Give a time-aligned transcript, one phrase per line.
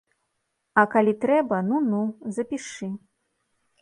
[0.83, 2.01] А калі трэба, ну-ну,
[2.39, 2.91] запішы.